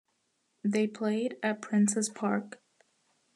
[0.63, 2.59] They played at Princes Park.